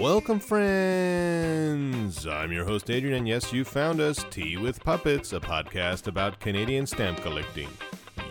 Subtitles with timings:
[0.00, 2.26] Welcome, friends!
[2.26, 6.40] I'm your host, Adrian, and yes, you found us Tea with Puppets, a podcast about
[6.40, 7.68] Canadian stamp collecting.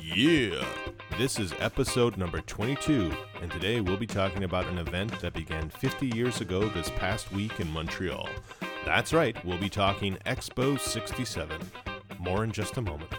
[0.02, 0.66] Yeah!
[1.20, 3.12] This is episode number 22,
[3.44, 7.32] and today we'll be talking about an event that began 50 years ago this past
[7.32, 8.28] week in Montreal.
[8.84, 11.62] That's right, we'll be talking Expo 67.
[12.18, 13.14] More in just a moment.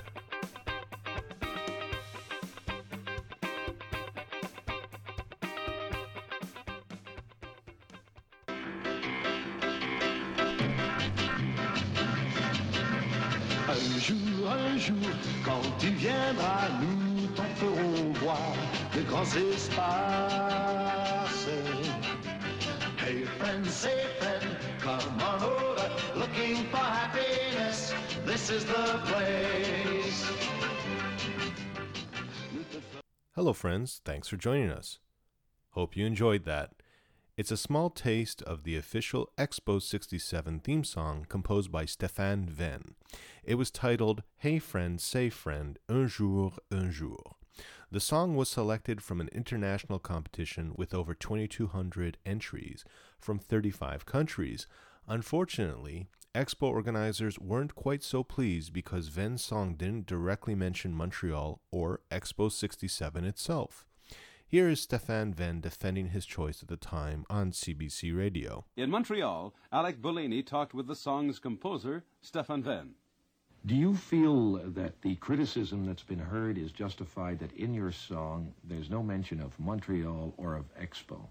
[33.50, 34.00] Hello, friends.
[34.04, 35.00] Thanks for joining us.
[35.70, 36.70] Hope you enjoyed that.
[37.36, 42.94] It's a small taste of the official Expo 67 theme song composed by Stéphane Venne.
[43.42, 47.18] It was titled Hey Friend, Say Friend, Un Jour, Un Jour.
[47.90, 52.84] The song was selected from an international competition with over 2,200 entries
[53.18, 54.68] from 35 countries.
[55.08, 62.02] Unfortunately, Expo organizers weren't quite so pleased because Venne's song didn't directly mention Montreal or
[62.08, 63.84] Expo 67 itself.
[64.46, 68.64] Here is Stéphane Venne defending his choice at the time on CBC Radio.
[68.76, 72.94] In Montreal, Alec Bellini talked with the song's composer, Stéphane Venne.
[73.66, 78.54] Do you feel that the criticism that's been heard is justified that in your song
[78.62, 81.26] there's no mention of Montreal or of Expo?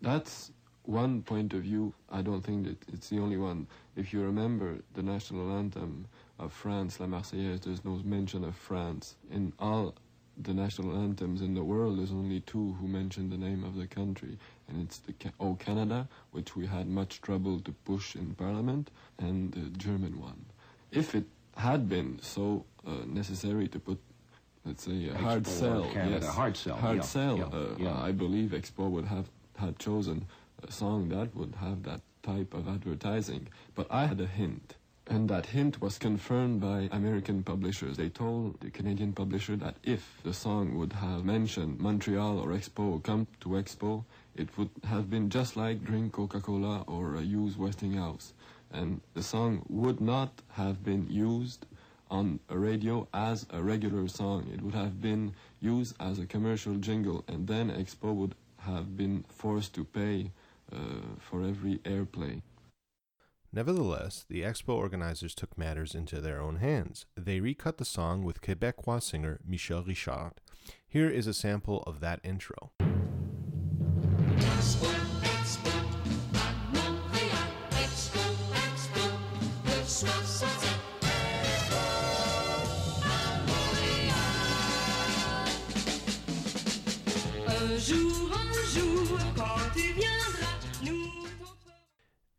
[0.00, 0.52] That's
[0.84, 1.94] one point of view.
[2.10, 3.66] I don't think that it's the only one.
[3.96, 6.06] If you remember the national anthem
[6.38, 9.16] of France, La Marseillaise, there's no mention of France.
[9.30, 9.94] In all
[10.42, 13.86] the national anthems in the world, there's only two who mention the name of the
[13.86, 14.38] country,
[14.68, 18.90] and it's the Ca- O Canada, which we had much trouble to push in Parliament,
[19.18, 20.44] and the German one.
[20.90, 21.24] If it
[21.56, 23.98] had been so uh, necessary to put,
[24.64, 27.44] let's say, a hard Expo or sell, Canada, yes, hard sell, hard yeah, sell, yeah,
[27.58, 28.02] uh, yeah.
[28.02, 29.28] I believe Expo would have
[29.58, 30.26] had chosen
[30.70, 33.48] song that would have that type of advertising.
[33.74, 34.76] But I had a hint.
[35.08, 37.96] And that hint was confirmed by American publishers.
[37.96, 43.02] They told the Canadian publisher that if the song would have mentioned Montreal or Expo,
[43.02, 44.04] come to Expo,
[44.36, 48.32] it would have been just like drink Coca-Cola or use Westinghouse.
[48.70, 51.66] And the song would not have been used
[52.08, 54.50] on a radio as a regular song.
[54.54, 59.24] It would have been used as a commercial jingle, and then Expo would have been
[59.28, 60.30] forced to pay
[60.72, 62.42] uh, for every airplay.
[63.52, 67.04] Nevertheless, the expo organizers took matters into their own hands.
[67.16, 70.32] They recut the song with Quebecois singer Michel Richard.
[70.88, 72.72] Here is a sample of that intro.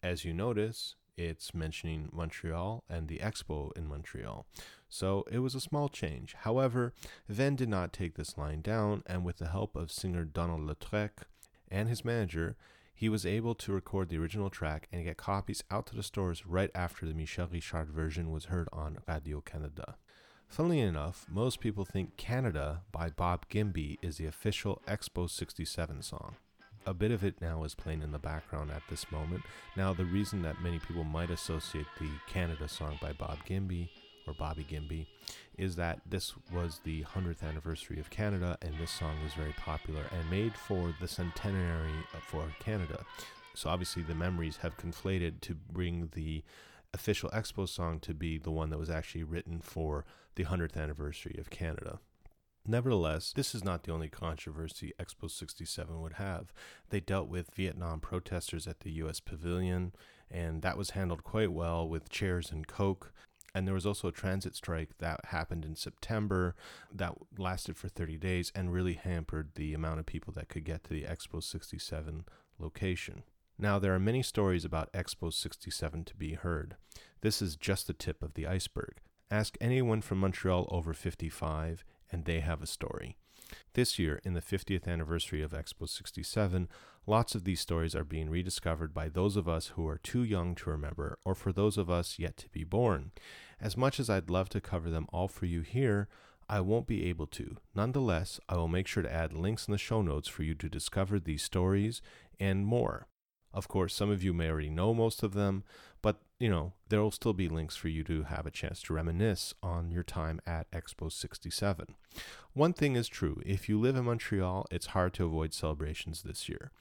[0.04, 4.46] As you notice, it's mentioning Montreal and the expo in Montreal.
[4.90, 6.36] So it was a small change.
[6.40, 6.94] However,
[7.30, 11.24] Venne did not take this line down, and with the help of singer Donald Lautrec
[11.72, 12.58] and his manager,
[12.94, 16.46] he was able to record the original track and get copies out to the stores
[16.46, 19.96] right after the Michel Richard version was heard on Radio Canada.
[20.50, 26.36] Funnily enough, most people think Canada by Bob Gimby is the official Expo 67 song.
[26.86, 29.44] A bit of it now is playing in the background at this moment.
[29.78, 33.88] Now, the reason that many people might associate the Canada song by Bob Gimby
[34.28, 35.06] or Bobby Gimby
[35.58, 40.04] is that this was the 100th anniversary of Canada, and this song was very popular
[40.12, 41.94] and made for the centenary
[42.28, 43.06] for Canada.
[43.54, 46.44] So, obviously, the memories have conflated to bring the
[46.94, 50.04] official Expo song to be the one that was actually written for
[50.36, 52.00] the 100th anniversary of Canada.
[52.66, 56.54] Nevertheless, this is not the only controversy Expo 67 would have.
[56.90, 59.94] They dealt with Vietnam protesters at the US Pavilion,
[60.32, 63.12] and that was handled quite well with chairs and coke.
[63.54, 66.56] And there was also a transit strike that happened in September
[66.92, 70.86] that lasted for 30 days and really hampered the amount of people that could get
[70.86, 72.26] to the Expo 67
[72.58, 73.24] location.
[73.60, 76.76] Now, there are many stories about Expo 67 to be heard.
[77.22, 78.96] This is just the tip of the iceberg.
[79.30, 81.84] Ask anyone from Montreal over 55,
[82.14, 83.18] and they have a story.
[83.74, 86.70] This year, in the 50th anniversary of Expo 67,
[87.06, 90.56] lots of these stories are being rediscovered by those of us who are too young
[90.56, 93.12] to remember, or for those of us yet to be born.
[93.60, 96.08] As much as I'd love to cover them all for you here,
[96.48, 97.58] I won't be able to.
[97.74, 100.70] Nonetheless, I will make sure to add links in the show notes for you to
[100.70, 102.02] discover these stories
[102.40, 103.08] and more.
[103.54, 105.64] Of course, some of you may already know most of them,
[106.04, 108.94] but you know, there will still be links for you to have a chance to
[108.94, 111.96] reminisce on your time at Expo 67.
[112.54, 116.48] One thing is true if you live in Montreal, it's hard to avoid celebrations this
[116.48, 116.72] year.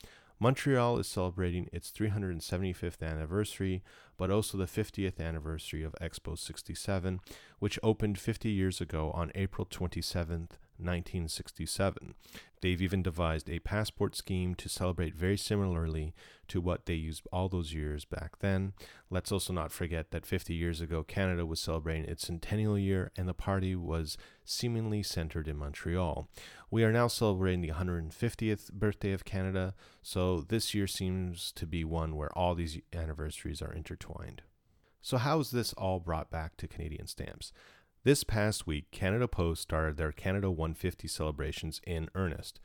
[0.43, 3.85] Montreal is celebrating its 375th anniversary,
[4.17, 7.21] but also the 50th anniversary of Expo 67,
[7.61, 12.15] which opened 50 years ago on April 27th, 1967.
[12.61, 16.15] They've even devised a passport scheme to celebrate very similarly
[16.49, 18.73] to what they used all those years back then.
[19.11, 23.29] Let's also not forget that 50 years ago, Canada was celebrating its centennial year and
[23.29, 26.29] the party was seemingly centered in Montreal.
[26.71, 31.85] We are now celebrating the 150th birthday of Canada, so this year seems to be
[31.85, 34.43] one where all these anniversaries are intertwined.
[35.03, 37.53] So, how is this all brought back to Canadian stamps?
[38.05, 42.59] This past week, Canada Post started their Canada 150 celebrations in earnest.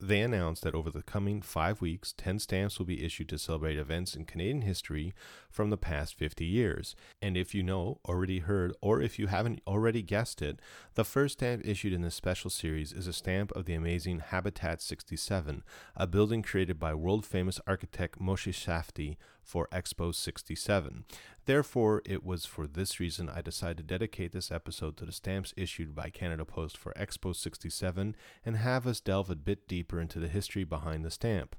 [0.00, 3.78] They announced that over the coming five weeks, 10 stamps will be issued to celebrate
[3.78, 5.14] events in Canadian history
[5.48, 6.96] from the past 50 years.
[7.20, 10.58] And if you know, already heard, or if you haven't already guessed it,
[10.94, 14.82] the first stamp issued in this special series is a stamp of the amazing Habitat
[14.82, 15.62] 67,
[15.94, 21.04] a building created by world famous architect Moshe Safdie for Expo 67.
[21.44, 25.52] Therefore, it was for this reason I decided to dedicate this episode to the stamps
[25.56, 30.18] issued by Canada Post for Expo 67 and have us delve a bit deeper into
[30.18, 31.56] the history behind the stamp.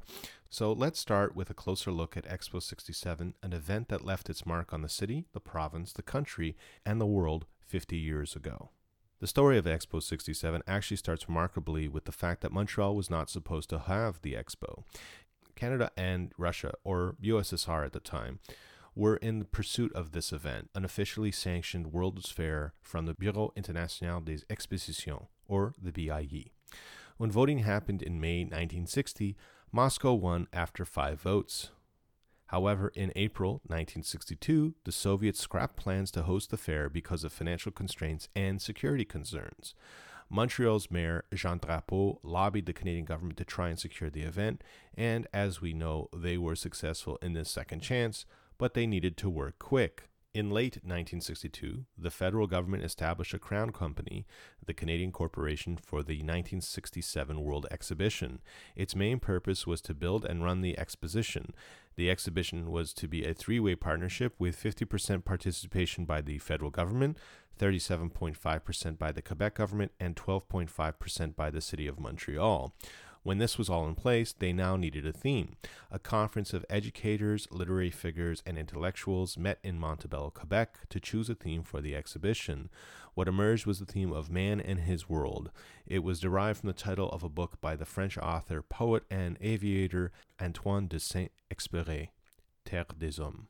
[0.49, 4.45] So let's start with a closer look at Expo 67, an event that left its
[4.45, 8.69] mark on the city, the province, the country, and the world 50 years ago.
[9.23, 13.29] The story of Expo 67 actually starts remarkably with the fact that Montreal was not
[13.29, 14.83] supposed to have the Expo.
[15.55, 18.39] Canada and Russia, or USSR at the time,
[18.95, 23.51] were in the pursuit of this event, an officially sanctioned World's Fair from the Bureau
[23.55, 26.51] International des Expositions, or the BIE.
[27.17, 29.35] When voting happened in May 1960,
[29.71, 31.69] Moscow won after five votes.
[32.47, 37.71] However, in April 1962, the Soviets scrapped plans to host the fair because of financial
[37.71, 39.73] constraints and security concerns.
[40.29, 44.63] Montreal's mayor, Jean Drapeau, lobbied the Canadian government to try and secure the event,
[44.95, 48.25] and as we know, they were successful in this second chance,
[48.57, 50.09] but they needed to work quick.
[50.33, 54.25] In late 1962, the federal government established a crown company,
[54.65, 58.41] the Canadian Corporation for the 1967 World Exhibition.
[58.75, 61.53] Its main purpose was to build and run the exposition.
[61.97, 66.71] The exhibition was to be a three way partnership with 50% participation by the federal
[66.71, 67.19] government,
[67.59, 72.73] 37.5% by the Quebec government, and 12.5% by the City of Montreal.
[73.23, 75.55] When this was all in place, they now needed a theme.
[75.89, 81.35] A conference of educators, literary figures, and intellectuals met in Montebello, Quebec, to choose a
[81.35, 82.69] theme for the exhibition.
[83.13, 85.51] What emerged was the theme of man and his world.
[85.85, 89.37] It was derived from the title of a book by the French author, poet, and
[89.39, 90.11] aviator
[90.41, 92.09] Antoine de Saint Exupéry,
[92.65, 93.47] Terre des Hommes.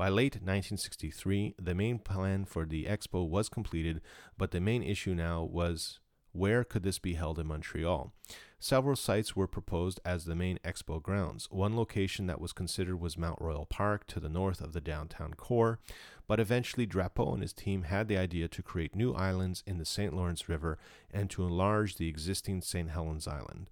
[0.00, 4.00] By late 1963, the main plan for the expo was completed,
[4.38, 6.00] but the main issue now was
[6.32, 8.10] where could this be held in Montreal?
[8.58, 11.48] Several sites were proposed as the main expo grounds.
[11.50, 15.34] One location that was considered was Mount Royal Park to the north of the downtown
[15.34, 15.80] core,
[16.26, 19.84] but eventually Drapeau and his team had the idea to create new islands in the
[19.84, 20.14] St.
[20.14, 20.78] Lawrence River
[21.10, 22.88] and to enlarge the existing St.
[22.88, 23.68] Helens Island.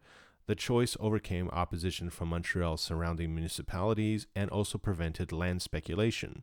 [0.49, 6.43] The choice overcame opposition from Montreal's surrounding municipalities and also prevented land speculation.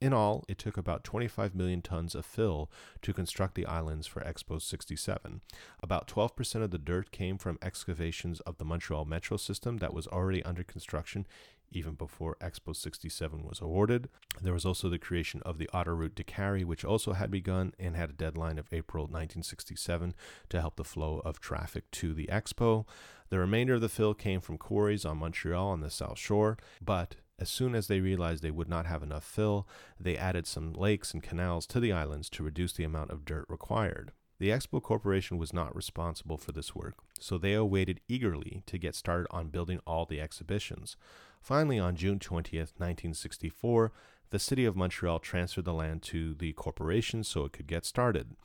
[0.00, 2.72] In all, it took about 25 million tons of fill
[3.02, 5.42] to construct the islands for Expo 67.
[5.80, 10.08] About 12% of the dirt came from excavations of the Montreal metro system that was
[10.08, 11.24] already under construction
[11.70, 14.08] even before Expo 67 was awarded.
[14.40, 18.10] There was also the creation of the Autoroute Décarie, which also had begun and had
[18.10, 20.14] a deadline of April 1967
[20.48, 22.86] to help the flow of traffic to the Expo.
[23.28, 27.16] The remainder of the fill came from quarries on Montreal on the South Shore, but
[27.38, 29.66] as soon as they realized they would not have enough fill,
[29.98, 33.46] they added some lakes and canals to the islands to reduce the amount of dirt
[33.48, 34.12] required.
[34.38, 38.94] The Expo Corporation was not responsible for this work, so they awaited eagerly to get
[38.94, 40.96] started on building all the exhibitions.
[41.40, 43.92] Finally, on June 20th, 1964,
[44.30, 48.36] the City of Montreal transferred the land to the corporation so it could get started.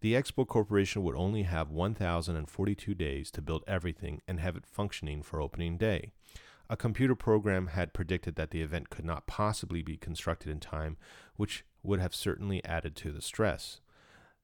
[0.00, 5.22] The Expo Corporation would only have 1,042 days to build everything and have it functioning
[5.22, 6.12] for opening day.
[6.70, 10.96] A computer program had predicted that the event could not possibly be constructed in time,
[11.36, 13.80] which would have certainly added to the stress.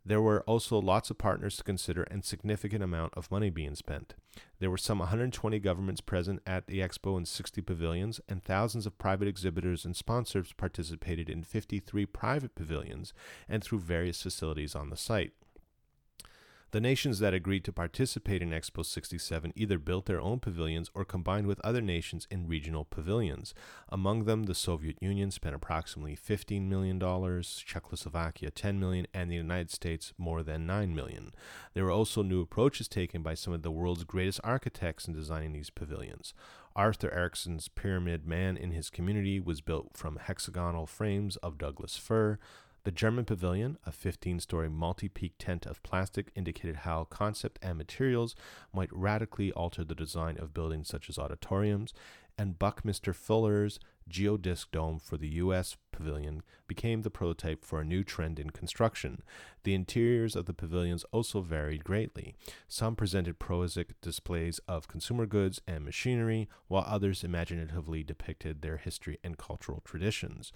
[0.04, 4.14] There were also lots of partners to consider and significant amount of money being spent.
[4.58, 8.98] There were some 120 governments present at the expo in 60 pavilions, and thousands of
[8.98, 13.12] private exhibitors and sponsors participated in 53 private pavilions
[13.48, 15.32] and through various facilities on the site.
[16.72, 21.04] The nations that agreed to participate in Expo 67 either built their own pavilions or
[21.04, 23.54] combined with other nations in regional pavilions.
[23.88, 27.00] Among them, the Soviet Union spent approximately $15 million,
[27.42, 31.32] Czechoslovakia 10 million, and the United States more than 9 million.
[31.74, 35.52] There were also new approaches taken by some of the world's greatest architects in designing
[35.52, 36.34] these pavilions.
[36.76, 42.38] Arthur Erickson's Pyramid Man in his community was built from hexagonal frames of Douglas fir.
[42.84, 47.76] The German pavilion, a 15 story multi peak tent of plastic, indicated how concept and
[47.76, 48.34] materials
[48.72, 51.92] might radically alter the design of buildings such as auditoriums,
[52.38, 55.76] and Buckminster Fuller's geodesic dome for the U.S.
[55.92, 59.22] pavilion became the prototype for a new trend in construction.
[59.62, 62.34] The interiors of the pavilions also varied greatly.
[62.66, 69.18] Some presented prosaic displays of consumer goods and machinery, while others imaginatively depicted their history
[69.22, 70.50] and cultural traditions.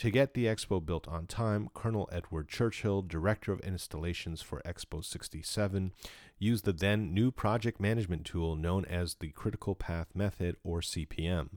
[0.00, 5.04] To get the expo built on time, Colonel Edward Churchill, director of installations for Expo
[5.04, 5.92] 67,
[6.38, 11.50] used the then new project management tool known as the Critical Path Method or CPM.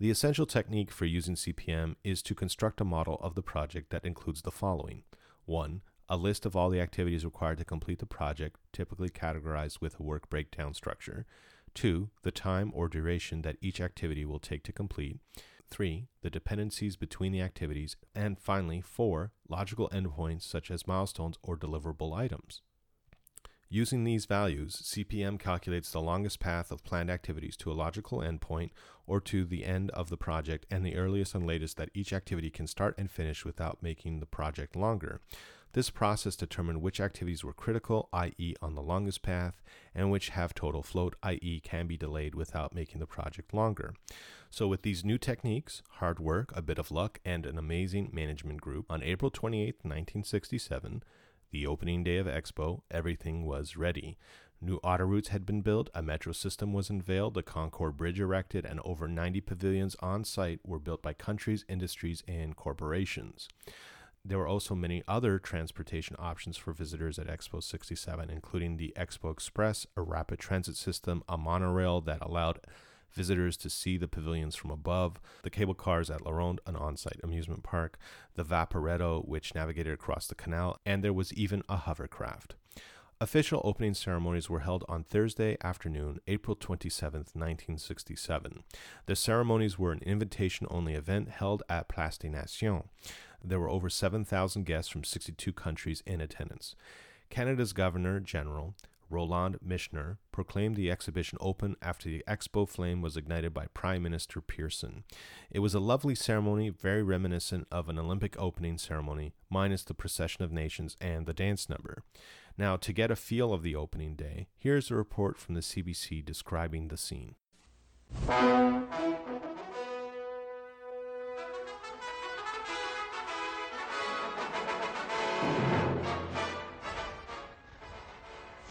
[0.00, 4.06] The essential technique for using CPM is to construct a model of the project that
[4.06, 5.02] includes the following
[5.44, 5.82] 1.
[6.08, 10.02] A list of all the activities required to complete the project, typically categorized with a
[10.02, 11.26] work breakdown structure.
[11.74, 12.08] 2.
[12.22, 15.18] The time or duration that each activity will take to complete.
[15.72, 16.06] 3.
[16.20, 17.96] The dependencies between the activities.
[18.14, 19.32] And finally, 4.
[19.48, 22.60] Logical endpoints such as milestones or deliverable items.
[23.70, 28.68] Using these values, CPM calculates the longest path of planned activities to a logical endpoint
[29.06, 32.50] or to the end of the project and the earliest and latest that each activity
[32.50, 35.22] can start and finish without making the project longer.
[35.74, 39.62] This process determined which activities were critical, i.e., on the longest path,
[39.94, 43.94] and which have total float, i.e., can be delayed without making the project longer.
[44.50, 48.60] So, with these new techniques, hard work, a bit of luck, and an amazing management
[48.60, 51.02] group, on April 28, 1967,
[51.52, 54.18] the opening day of Expo, everything was ready.
[54.60, 58.78] New autoroutes had been built, a metro system was unveiled, the Concorde Bridge erected, and
[58.84, 63.48] over 90 pavilions on site were built by countries, industries, and corporations.
[64.24, 69.32] There were also many other transportation options for visitors at Expo 67, including the Expo
[69.32, 72.60] Express, a rapid transit system, a monorail that allowed
[73.12, 76.96] visitors to see the pavilions from above, the cable cars at La Ronde, an on
[76.96, 77.98] site amusement park,
[78.36, 82.54] the Vaporetto, which navigated across the canal, and there was even a hovercraft.
[83.20, 88.64] Official opening ceremonies were held on Thursday afternoon, April 27, 1967.
[89.06, 92.82] The ceremonies were an invitation only event held at Place des Nations.
[93.44, 96.74] There were over 7,000 guests from 62 countries in attendance.
[97.30, 98.74] Canada's Governor General,
[99.10, 104.40] Roland Michener, proclaimed the exhibition open after the expo flame was ignited by Prime Minister
[104.40, 105.04] Pearson.
[105.50, 110.44] It was a lovely ceremony, very reminiscent of an Olympic opening ceremony, minus the procession
[110.44, 112.02] of nations and the dance number.
[112.56, 116.24] Now, to get a feel of the opening day, here's a report from the CBC
[116.24, 117.34] describing the scene.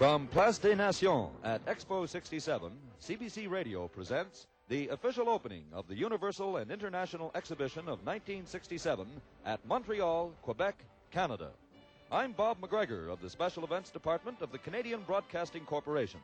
[0.01, 5.93] From Place des Nations at Expo 67, CBC Radio presents the official opening of the
[5.93, 9.05] Universal and International Exhibition of 1967
[9.46, 11.51] at Montreal, Quebec, Canada.
[12.12, 16.20] I'm Bob McGregor of the Special Events Department of the Canadian Broadcasting Corporation.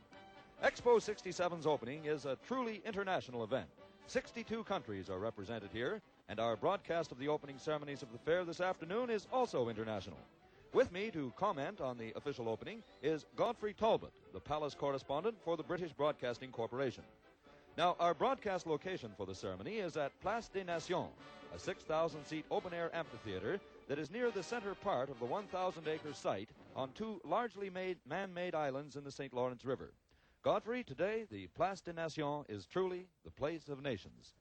[0.64, 3.68] Expo 67's opening is a truly international event.
[4.08, 8.44] 62 countries are represented here, and our broadcast of the opening ceremonies of the fair
[8.44, 10.18] this afternoon is also international.
[10.74, 15.56] With me to comment on the official opening is Godfrey Talbot, the palace correspondent for
[15.56, 17.04] the British Broadcasting Corporation.
[17.78, 21.10] Now, our broadcast location for the ceremony is at Place des Nations,
[21.56, 25.88] a 6,000 seat open air amphitheater that is near the center part of the 1,000
[25.88, 29.34] acre site on two largely made man made islands in the St.
[29.34, 29.94] Lawrence River.
[30.44, 34.34] Godfrey, today the Place des Nations is truly the place of nations.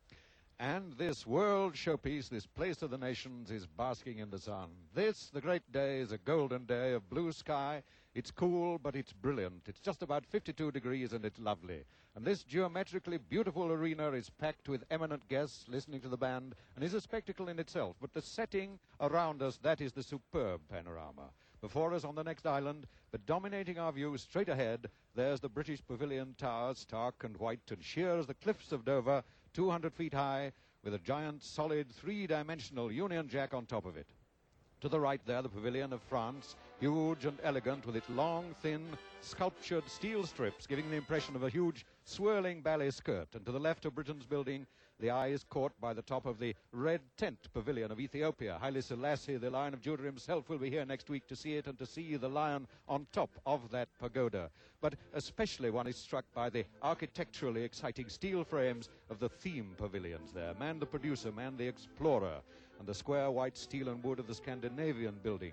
[0.59, 4.71] And this world showpiece, this place of the nations, is basking in the sun.
[4.95, 7.83] This, the great day, is a golden day of blue sky.
[8.15, 9.65] It's cool, but it's brilliant.
[9.67, 11.85] It's just about 52 degrees and it's lovely.
[12.15, 16.83] And this geometrically beautiful arena is packed with eminent guests listening to the band and
[16.83, 17.97] is a spectacle in itself.
[18.01, 21.33] But the setting around us, that is the superb panorama.
[21.61, 25.81] Before us on the next island, but dominating our view straight ahead, there's the British
[25.87, 29.23] Pavilion Tower, stark and white and sheer as the cliffs of Dover,
[29.57, 30.53] 200 feet high,
[30.85, 34.07] with a giant solid three-dimensional Union Jack on top of it.
[34.83, 38.87] To the right there, the Pavilion of France, huge and elegant with its long, thin,
[39.23, 43.29] sculptured steel strips giving the impression of a huge swirling ballet skirt.
[43.33, 44.67] And to the left of Britain's building,
[44.99, 48.59] the eye is caught by the top of the red tent pavilion of Ethiopia.
[48.61, 51.67] Haile Selassie, the Lion of Judah himself, will be here next week to see it
[51.67, 54.50] and to see the lion on top of that pagoda.
[54.81, 60.33] But especially one is struck by the architecturally exciting steel frames of the theme pavilions
[60.33, 60.55] there.
[60.55, 62.41] Man the producer, man the explorer,
[62.79, 65.53] and the square white steel and wood of the Scandinavian building.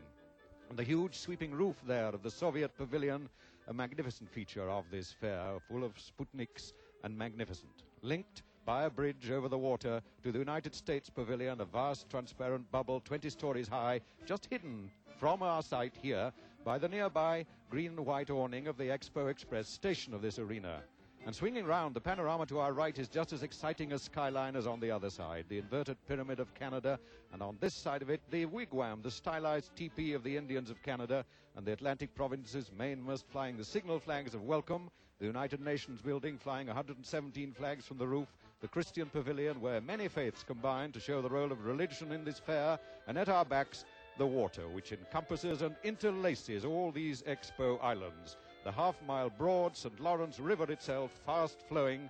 [0.69, 3.29] And the huge sweeping roof there of the Soviet pavilion,
[3.67, 6.73] a magnificent feature of this fair, full of Sputniks
[7.03, 7.83] and magnificent.
[8.01, 12.72] Linked by a bridge over the water to the United States Pavilion, a vast transparent
[12.72, 16.32] bubble 20 stories high, just hidden from our sight here
[16.63, 20.82] by the nearby green and white awning of the Expo Express station of this arena.
[21.25, 24.67] And swinging round, the panorama to our right is just as exciting a skyline as
[24.67, 25.46] on the other side.
[25.48, 27.00] The inverted pyramid of Canada,
[27.32, 30.84] and on this side of it, the wigwam, the stylized teepee of the Indians of
[30.84, 31.24] Canada,
[31.55, 34.89] and the Atlantic province's mainmast flying the signal flags of welcome,
[35.20, 38.27] the United Nations building flying 117 flags from the roof,
[38.63, 42.39] the Christian pavilion where many faiths combine to show the role of religion in this
[42.39, 43.84] fair, and at our backs,
[44.17, 48.38] the water, which encompasses and interlaces all these expo islands.
[48.63, 50.00] The half mile broad St.
[50.00, 52.10] Lawrence River itself, fast flowing.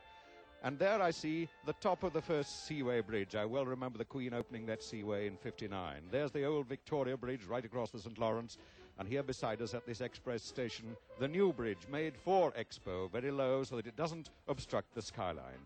[0.62, 3.34] And there I see the top of the first Seaway Bridge.
[3.34, 6.04] I well remember the Queen opening that Seaway in 59.
[6.12, 8.20] There's the old Victoria Bridge right across the St.
[8.20, 8.60] Lawrence.
[9.00, 13.32] And here beside us at this express station, the new bridge made for Expo, very
[13.32, 15.66] low so that it doesn't obstruct the skyline.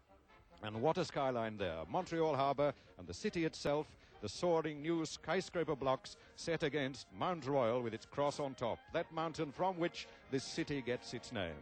[0.63, 1.79] And what a skyline there.
[1.89, 3.87] Montreal Harbour and the city itself,
[4.21, 9.11] the soaring new skyscraper blocks set against Mount Royal with its cross on top, that
[9.13, 11.53] mountain from which this city gets its name.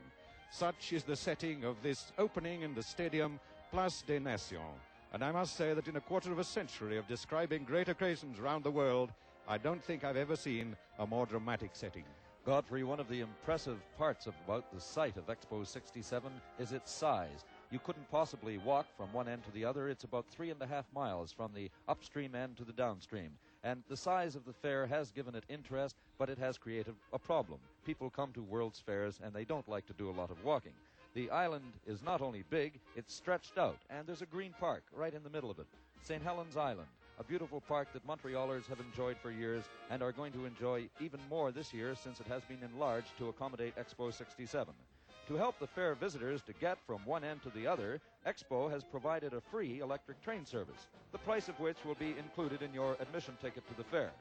[0.51, 3.39] Such is the setting of this opening in the stadium
[3.71, 4.79] Place des Nations.
[5.11, 8.39] And I must say that in a quarter of a century of describing great occasions
[8.39, 9.11] around the world,
[9.47, 12.05] I don't think I've ever seen a more dramatic setting.
[12.45, 17.43] Godfrey, one of the impressive parts about the site of Expo 67 is its size.
[17.72, 19.89] You couldn't possibly walk from one end to the other.
[19.89, 23.31] It's about three and a half miles from the upstream end to the downstream.
[23.63, 27.19] And the size of the fair has given it interest, but it has created a
[27.19, 27.60] problem.
[27.86, 30.74] People come to World's Fairs and they don't like to do a lot of walking.
[31.15, 35.13] The island is not only big, it's stretched out, and there's a green park right
[35.13, 35.68] in the middle of it.
[36.03, 36.22] St.
[36.22, 36.89] Helens Island,
[37.20, 41.22] a beautiful park that Montrealers have enjoyed for years and are going to enjoy even
[41.29, 44.74] more this year since it has been enlarged to accommodate Expo 67.
[45.27, 48.83] To help the fair visitors to get from one end to the other, Expo has
[48.83, 52.96] provided a free electric train service, the price of which will be included in your
[53.00, 54.11] admission ticket to the fair.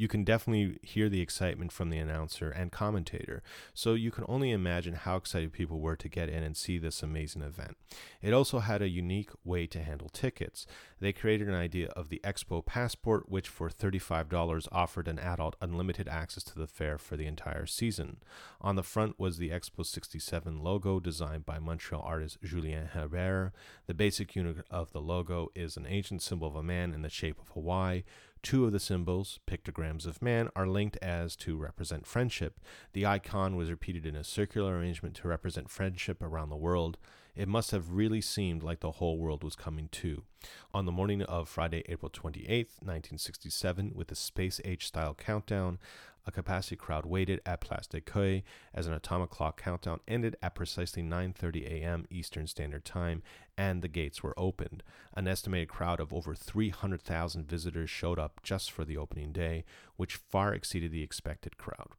[0.00, 3.42] You can definitely hear the excitement from the announcer and commentator,
[3.74, 7.02] so you can only imagine how excited people were to get in and see this
[7.02, 7.76] amazing event.
[8.22, 10.66] It also had a unique way to handle tickets.
[11.00, 16.08] They created an idea of the Expo Passport, which for $35 offered an adult unlimited
[16.08, 18.22] access to the fair for the entire season.
[18.62, 23.52] On the front was the Expo 67 logo designed by Montreal artist Julien Hebert.
[23.86, 27.10] The basic unit of the logo is an ancient symbol of a man in the
[27.10, 28.04] shape of Hawaii.
[28.42, 32.58] Two of the symbols, pictograms of man, are linked as to represent friendship.
[32.94, 36.96] The icon was repeated in a circular arrangement to represent friendship around the world.
[37.36, 40.24] It must have really seemed like the whole world was coming too.
[40.72, 42.48] On the morning of Friday, April 28,
[42.80, 45.78] 1967, with a space age style countdown,
[46.26, 48.42] a capacity crowd waited at Place d'Accueil
[48.74, 52.06] as an atomic clock countdown ended at precisely 9:30 a.m.
[52.10, 53.22] Eastern Standard Time
[53.56, 54.82] and the gates were opened.
[55.14, 59.64] An estimated crowd of over 300,000 visitors showed up just for the opening day,
[59.96, 61.90] which far exceeded the expected crowd.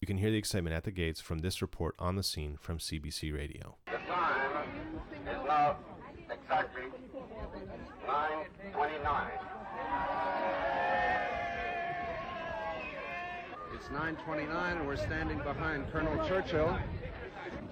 [0.00, 2.78] You can hear the excitement at the gates from this report on the scene from
[2.78, 3.78] CBC Radio.
[3.86, 4.68] The time
[5.26, 5.76] is now
[6.30, 6.82] exactly
[8.06, 9.47] 9.29.
[13.78, 16.76] It's 9:29, and we're standing behind Colonel Churchill.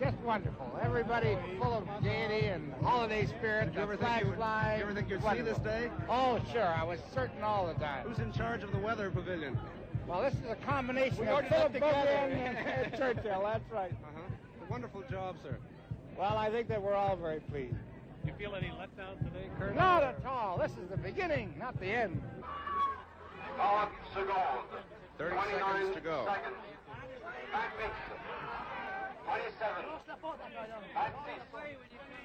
[0.01, 0.79] Just wonderful.
[0.83, 3.73] Everybody full of gaiety and holiday spirit.
[3.75, 4.79] You ever think you would- flying.
[4.79, 5.91] you ever think you'd see this day?
[6.09, 6.63] Oh, sure.
[6.67, 8.07] I was certain all the time.
[8.07, 9.59] Who's in charge of the weather pavilion?
[10.07, 12.11] Well, this is a combination We of already Philip got together.
[12.87, 13.43] And Churchill.
[13.43, 13.93] That's right.
[13.93, 14.67] Uh-huh.
[14.69, 15.57] Wonderful job, sir.
[16.17, 17.75] Well, I think that we're all very pleased.
[18.25, 19.75] You feel any letdown today, Colonel?
[19.75, 20.59] Not at all.
[20.59, 22.23] This is the beginning, not the end.
[23.59, 24.37] 30 seconds.
[25.19, 26.29] 30 29 seconds to go.
[26.29, 26.61] Seconds.
[27.53, 27.97] Back mix.
[29.25, 29.81] 27.
[30.93, 31.41] Back 6.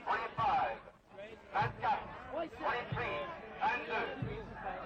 [0.03, 0.75] 25.
[1.53, 2.03] Back cap.
[2.31, 2.51] 23.
[3.63, 3.95] And 2.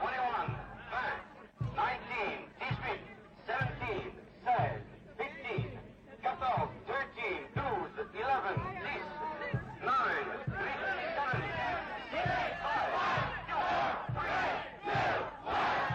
[0.05, 0.53] 21.
[0.93, 1.25] Back.
[1.73, 2.45] 19.
[2.61, 3.01] T-speed.
[3.49, 4.13] 17.
[5.17, 5.65] 16.
[5.65, 5.81] 15.
[6.21, 6.69] 14.
[6.85, 7.57] 13.
[7.57, 7.89] 12.
[8.21, 8.53] 11.
[8.85, 9.01] 10.
[9.81, 10.45] 9.
[10.45, 10.61] 3.
[11.17, 11.41] 7.
[12.13, 12.21] 6.
[12.61, 12.85] 5.
[13.49, 13.97] 4.
[14.13, 14.29] 3.
[14.85, 15.25] 2.
[15.45, 15.85] 1.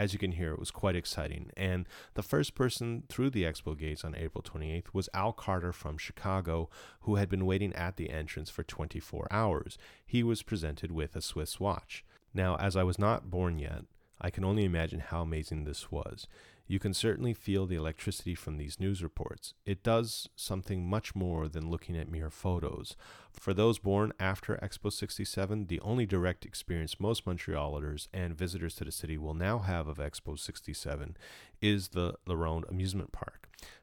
[0.00, 1.50] As you can hear, it was quite exciting.
[1.58, 5.98] And the first person through the expo gates on April 28th was Al Carter from
[5.98, 6.70] Chicago,
[7.02, 9.76] who had been waiting at the entrance for 24 hours.
[10.06, 12.02] He was presented with a Swiss watch.
[12.32, 13.82] Now, as I was not born yet,
[14.18, 16.26] I can only imagine how amazing this was.
[16.70, 19.54] You can certainly feel the electricity from these news reports.
[19.66, 22.94] It does something much more than looking at mere photos.
[23.32, 28.84] For those born after Expo 67, the only direct experience most Montrealers and visitors to
[28.84, 31.16] the city will now have of Expo 67
[31.60, 33.39] is the La Ronde amusement park.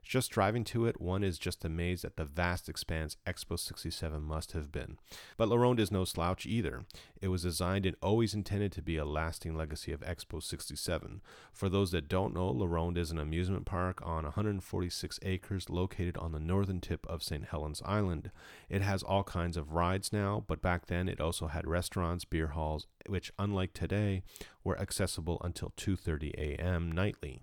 [0.07, 4.53] Just driving to it, one is just amazed at the vast expanse Expo 67 must
[4.53, 4.97] have been.
[5.35, 6.85] But La Ronde is no slouch either.
[7.21, 11.21] It was designed and always intended to be a lasting legacy of Expo 67.
[11.51, 16.15] For those that don't know, La Ronde is an amusement park on 146 acres located
[16.17, 17.43] on the northern tip of St.
[17.43, 18.31] Helens Island.
[18.69, 22.47] It has all kinds of rides now, but back then it also had restaurants, beer
[22.47, 24.23] halls, which unlike today
[24.63, 26.91] were accessible until 2:30 a.m.
[26.91, 27.41] nightly.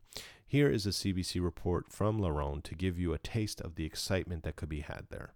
[0.55, 3.85] Here is a CBC report from La Ronde to give you a taste of the
[3.85, 5.35] excitement that could be had there.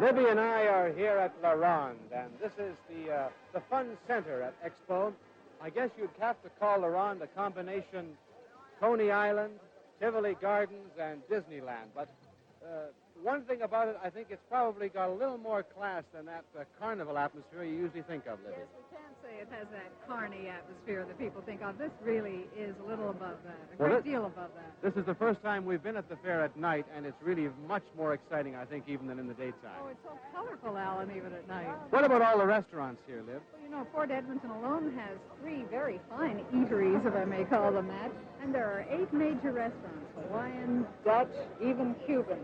[0.00, 3.98] Libby and I are here at La Ronde, and this is the uh, the fun
[4.06, 5.12] center at Expo.
[5.60, 8.16] I guess you'd have to call La Ronde a combination
[8.78, 9.54] Coney Island,
[10.00, 11.90] Tivoli Gardens, and Disneyland.
[11.92, 12.10] But
[12.62, 12.92] uh,
[13.24, 16.44] one thing about it, I think it's probably got a little more class than that
[16.56, 18.58] uh, carnival atmosphere you usually think of, Libby.
[18.60, 21.78] Yes, we can say it has that carny atmosphere that people think of.
[21.78, 24.72] This really is a little above that, a Well, great deal above that.
[24.82, 27.48] This is the first time we've been at the fair at night, and it's really
[27.68, 29.78] much more exciting, I think, even than in the daytime.
[29.82, 31.68] Oh, it's so colorful, Alan, even at night.
[31.90, 33.40] What about all the restaurants here, Liv?
[33.52, 37.72] Well, you know, Fort Edmonton alone has three very fine eateries, if I may call
[37.72, 38.10] them that,
[38.42, 42.38] and there are eight major restaurants, Hawaiian, Dutch, even Cuban.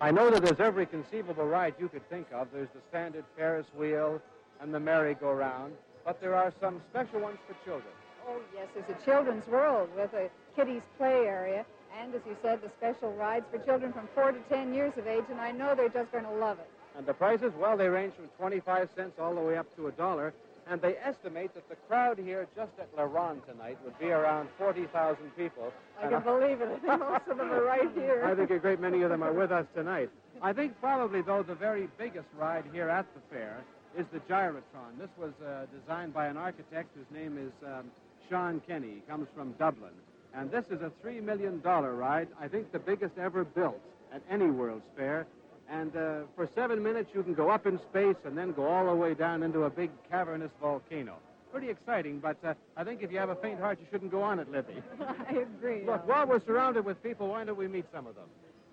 [0.00, 2.46] I know that there's every conceivable ride you could think of.
[2.52, 4.22] There's the standard Ferris wheel
[4.60, 5.72] and the merry-go-round,
[6.04, 7.92] but there are some special ones for children.
[8.26, 11.64] Oh, yes, there's a children's world with a kiddies' play area,
[12.00, 15.06] and as you said, the special rides for children from four to ten years of
[15.06, 16.68] age, and I know they're just going to love it.
[16.96, 19.92] And the prices, well, they range from 25 cents all the way up to a
[19.92, 20.34] dollar.
[20.70, 24.50] And they estimate that the crowd here just at La Ronde tonight would be around
[24.58, 25.72] 40,000 people.
[25.98, 26.68] I And can believe it.
[26.68, 28.22] I think most of them are right here.
[28.26, 30.10] I think a great many of them are with us tonight.
[30.42, 33.62] I think probably, though, the very biggest ride here at the fair
[33.98, 34.96] is the Gyrotron.
[34.98, 37.86] This was uh, designed by an architect whose name is um,
[38.30, 38.94] Sean Kenny.
[38.94, 39.90] He comes from Dublin.
[40.34, 43.80] And this is a $3 million ride, I think the biggest ever built
[44.14, 45.26] at any World's Fair.
[45.68, 48.86] And uh, for seven minutes, you can go up in space and then go all
[48.86, 51.16] the way down into a big cavernous volcano.
[51.50, 54.22] Pretty exciting, but uh, I think if you have a faint heart, you shouldn't go
[54.22, 54.74] on it, Libby.
[55.00, 55.84] I agree.
[55.84, 58.26] Look, while we're surrounded with people, why don't we meet some of them?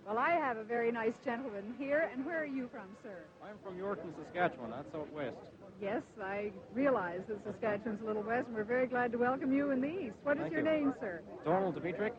[0.05, 3.23] Well, I have a very nice gentleman here, and where are you from, sir?
[3.43, 4.69] I'm from Yorkton, Saskatchewan.
[4.69, 5.35] That's out west.
[5.81, 9.71] Yes, I realize that Saskatchewan's a little west, and we're very glad to welcome you
[9.71, 10.15] in the east.
[10.21, 10.69] What is Thank your you.
[10.69, 11.21] name, sir?
[11.43, 12.13] Donald Dimitrick.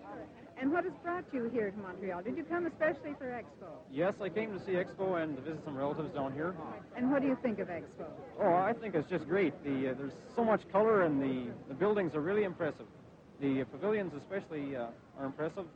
[0.61, 2.23] And what has brought you here to Montreal?
[2.23, 3.69] Did you come especially for Expo?
[3.93, 6.57] Yes, I came to see Expo and to visit some relatives down here.
[6.97, 8.07] And what do you think of Expo?
[8.41, 9.53] Oh, I think it's just great.
[9.63, 12.87] The uh, there's so much color and the the buildings are really impressive.
[13.41, 14.87] The uh, pavilions especially uh,
[15.19, 15.67] are impressive.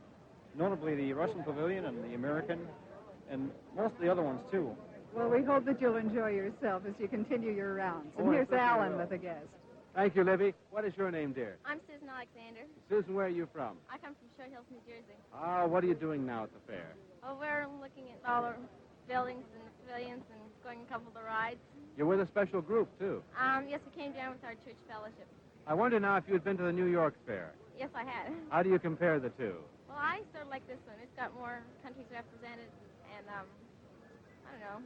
[0.55, 2.59] Notably the Russian pavilion and the American,
[3.29, 4.75] and most of the other ones too.
[5.13, 8.07] Well, we hope that you'll enjoy yourself as you continue your rounds.
[8.17, 9.47] And Oh, here's certainly Alan with a guest.
[9.93, 10.53] Thank you, Libby.
[10.69, 11.57] What is your name, dear?
[11.65, 12.61] I'm Susan Alexander.
[12.89, 13.75] Susan, where are you from?
[13.89, 15.15] I come from Short Hills, New Jersey.
[15.33, 16.93] Ah, what are you doing now at the fair?
[17.23, 18.55] Oh, we're looking at all the
[19.11, 21.59] buildings and the pavilions and going a couple of the rides.
[21.97, 23.21] You're with a special group, too.
[23.37, 25.27] Um, yes, we came down with our church fellowship.
[25.67, 27.51] I wonder now if you had been to the New York Fair.
[27.77, 28.31] Yes, I had.
[28.49, 29.55] How do you compare the two?
[29.91, 30.95] Well, I sort of like this one.
[31.03, 32.71] It's got more countries represented,
[33.17, 33.47] and um,
[34.47, 34.79] I don't know,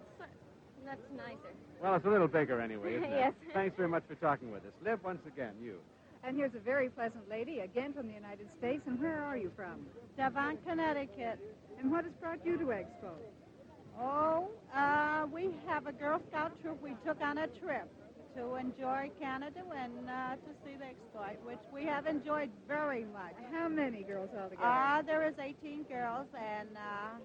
[0.00, 0.36] it's sort-
[0.84, 1.52] that's nicer.
[1.82, 3.20] Well, it's a little bigger anyway, isn't it?
[3.20, 3.32] Yes.
[3.52, 4.72] Thanks very much for talking with us.
[4.82, 5.76] Liv, once again, you.
[6.24, 8.82] And here's a very pleasant lady, again from the United States.
[8.86, 9.86] And where are you from?
[10.16, 11.38] Devon, Connecticut.
[11.78, 13.12] And what has brought you to Expo?
[14.00, 17.88] Oh, uh, we have a Girl Scout troop we took on a trip
[18.36, 23.34] to enjoy Canada and uh, to see the exploit, which we have enjoyed very much.
[23.52, 24.66] How many girls altogether?
[24.66, 27.18] Uh, there is 18 girls and uh,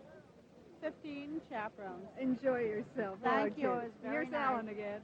[0.82, 2.08] 15 chaperones.
[2.20, 3.18] Enjoy yourself.
[3.24, 3.70] Thank won't you.
[3.70, 4.42] It was very Here's nice.
[4.42, 5.02] Alan again.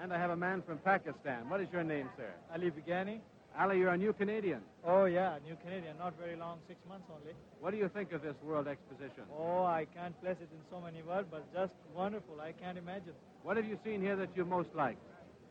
[0.00, 1.48] And I have a man from Pakistan.
[1.48, 2.32] What is your name, sir?
[2.52, 3.20] Ali Bigani.
[3.58, 4.60] Ali, you're a new Canadian.
[4.84, 5.96] Oh, yeah, New Canadian.
[5.98, 7.34] Not very long, six months only.
[7.60, 9.22] What do you think of this World Exposition?
[9.38, 12.40] Oh, I can't place it in so many words, but just wonderful.
[12.40, 13.12] I can't imagine.
[13.44, 14.96] What have you seen here that you most like?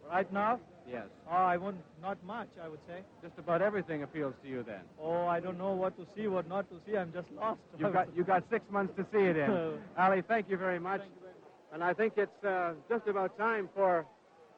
[0.10, 0.60] Right now?
[0.86, 1.06] Yes.
[1.30, 3.04] Oh, I won't, not much, I would say.
[3.22, 4.82] Just about everything appeals to you then.
[5.02, 6.98] Oh, I don't know what to see, what not to see.
[6.98, 7.62] I'm just lost.
[7.80, 9.78] You've got, you got six months to see it in.
[9.98, 11.02] Ali, thank you very much.
[11.72, 14.06] And I think it's uh, just about time for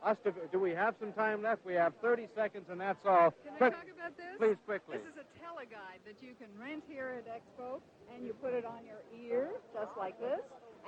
[0.05, 1.65] us to, do we have some time left?
[1.65, 3.33] We have 30 seconds, and that's all.
[3.43, 4.37] Can I Quick- talk about this?
[4.37, 4.97] Please, quickly.
[4.97, 7.81] This is a teleguide that you can rent here at Expo,
[8.13, 10.41] and you put it on your ear, just like this.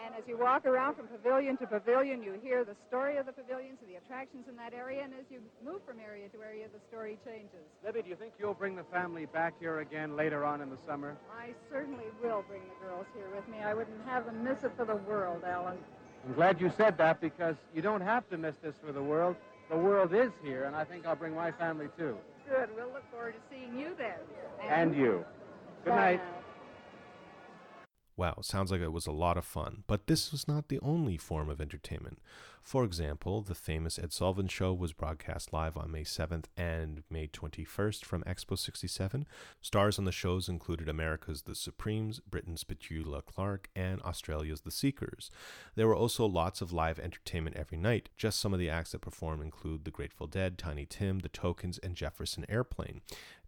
[0.05, 3.33] And as you walk around from pavilion to pavilion, you hear the story of the
[3.33, 5.01] pavilions and the attractions in that area.
[5.03, 7.65] And as you move from area to area, the story changes.
[7.83, 10.77] Libby, do you think you'll bring the family back here again later on in the
[10.85, 11.17] summer?
[11.35, 13.57] I certainly will bring the girls here with me.
[13.63, 15.79] I wouldn't have them miss it for the world, Alan.
[16.25, 19.35] I'm glad you said that because you don't have to miss this for the world.
[19.69, 22.17] The world is here, and I think I'll bring my family too.
[22.49, 22.69] Good.
[22.75, 24.15] We'll look forward to seeing you then.
[24.69, 25.25] And you.
[25.83, 26.21] Good Bye night.
[26.23, 26.33] now.
[28.15, 31.17] Wow, sounds like it was a lot of fun, but this was not the only
[31.17, 32.17] form of entertainment.
[32.67, 37.29] For example, the famous Ed Sullivan Show was broadcast live on May 7th and May
[37.29, 39.25] 21st from Expo 67.
[39.61, 45.31] Stars on the shows included America's The Supremes, Britain's Petula Clark, and Australia's The Seekers.
[45.75, 48.09] There were also lots of live entertainment every night.
[48.17, 51.77] Just some of the acts that performed include The Grateful Dead, Tiny Tim, The Tokens,
[51.77, 52.99] and Jefferson Airplane.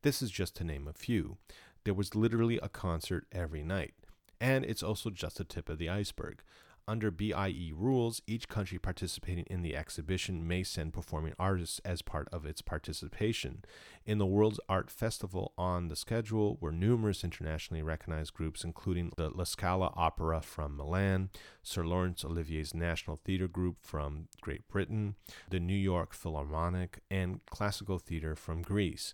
[0.01, 1.35] This is just to name a few.
[1.83, 3.95] There was literally a concert every night.
[4.39, 6.41] And it's also just the tip of the iceberg.
[6.89, 12.27] Under BIE rules, each country participating in the exhibition may send performing artists as part
[12.31, 13.63] of its participation.
[14.07, 19.29] In the World's Art Festival on the schedule were numerous internationally recognized groups, including the
[19.29, 21.29] La Scala Opera from Milan,
[21.61, 25.13] Sir Laurence Olivier's National Theatre Group from Great Britain,
[25.51, 29.13] the New York Philharmonic, and Classical Theatre from Greece.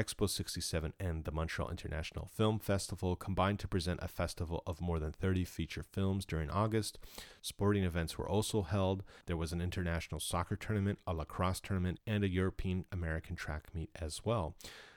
[0.00, 4.98] Expo 67 and the Montreal International Film Festival combined to present a festival of more
[4.98, 6.98] than 30 feature films during August.
[7.42, 9.04] Sporting events were also held.
[9.26, 13.90] There was an international soccer tournament, a lacrosse tournament, and a European American track meet
[13.94, 14.56] as well.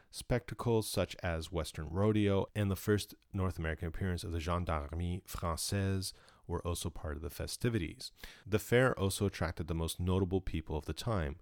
[0.10, 6.14] Spectacles such as Western Rodeo and the first North American appearance of the Gendarmerie Française
[6.48, 8.14] were also part of the festivities.
[8.48, 11.36] The fair also attracted the most notable people of the time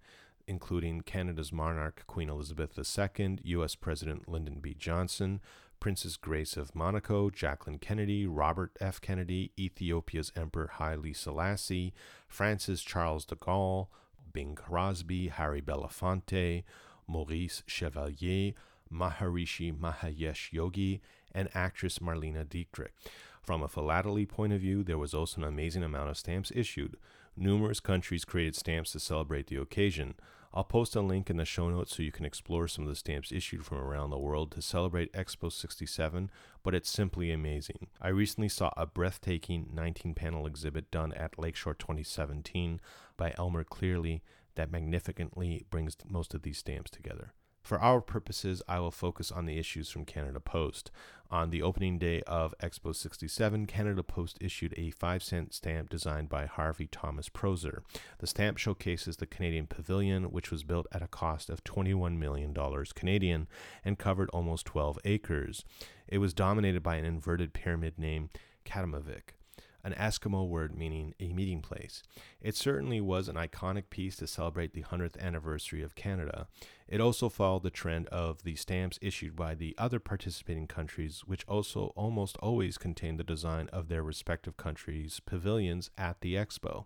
[0.48, 3.76] including Canada's monarch Queen Elizabeth II, U.S.
[3.76, 4.76] President Lyndon B.
[4.78, 5.42] Johnson,
[5.80, 9.02] Princess Grace of Monaco, Jacqueline Kennedy, Robert F.
[9.02, 11.94] Kennedy, Ethiopia's Emperor Haile Selassie,
[12.28, 13.88] France's Charles de Gaulle,
[14.32, 16.64] Bing Crosby, Harry Belafonte,
[17.08, 18.54] Maurice Chevalier,
[18.94, 21.02] Maharishi Mahesh Yogi,
[21.34, 22.94] and actress Marlene Dietrich.
[23.42, 26.98] From a philately point of view, there was also an amazing amount of stamps issued.
[27.38, 30.16] Numerous countries created stamps to celebrate the occasion.
[30.54, 32.96] I'll post a link in the show notes so you can explore some of the
[32.96, 36.30] stamps issued from around the world to celebrate Expo 67,
[36.62, 37.88] but it's simply amazing.
[38.02, 42.82] I recently saw a breathtaking 19 panel exhibit done at Lakeshore 2017
[43.16, 44.24] by Elmer Clearly
[44.56, 47.34] that magnificently brings most of these stamps together.
[47.62, 50.92] For our purposes, I will focus on the issues from Canada Post.
[51.30, 56.28] On the opening day of Expo 67, Canada Post issued a 5 cent stamp designed
[56.28, 57.84] by Harvey Thomas Prosser.
[58.20, 62.54] The stamp showcases the Canadian Pavilion, which was built at a cost of $21 million
[62.96, 63.48] Canadian
[63.86, 65.64] and covered almost 12 acres.
[66.08, 68.30] It was dominated by an inverted pyramid named
[68.66, 69.36] Katimavik
[69.84, 72.04] an Eskimo word meaning a meeting place.
[72.42, 76.48] It certainly was an iconic piece to celebrate the 100th anniversary of Canada.
[76.88, 81.46] It also followed the trend of the stamps issued by the other participating countries, which
[81.48, 86.86] also almost always contained the design of their respective countries' pavilions at the expo.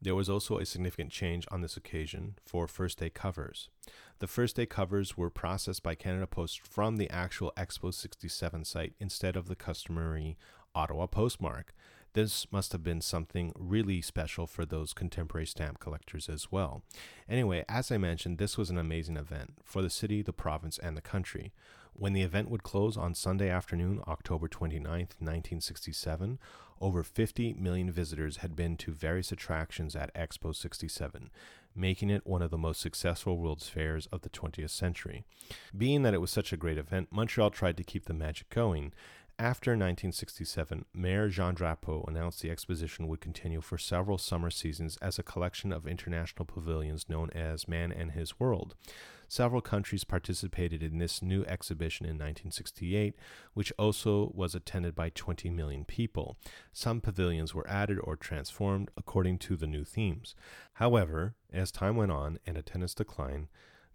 [0.00, 3.70] There was also a significant change on this occasion for first day covers.
[4.18, 8.94] The first day covers were processed by Canada Post from the actual Expo 67 site
[9.00, 10.36] instead of the customary
[10.74, 11.74] Ottawa postmark.
[12.16, 16.82] This must have been something really special for those contemporary stamp collectors as well.
[17.28, 20.96] Anyway, as I mentioned, this was an amazing event for the city, the province, and
[20.96, 21.52] the country.
[21.92, 26.38] When the event would close on Sunday afternoon, October 29th, 1967,
[26.80, 31.30] over 50 million visitors had been to various attractions at Expo 67,
[31.74, 35.24] making it one of the most successful World's Fairs of the 20th century.
[35.76, 38.94] Being that it was such a great event, Montreal tried to keep the magic going.
[39.38, 45.18] After 1967, Mayor Jean Drapeau announced the exposition would continue for several summer seasons as
[45.18, 48.74] a collection of international pavilions known as Man and His World.
[49.28, 53.14] Several countries participated in this new exhibition in 1968,
[53.52, 56.38] which also was attended by 20 million people.
[56.72, 60.34] Some pavilions were added or transformed according to the new themes.
[60.74, 63.48] However, as time went on and attendance declined,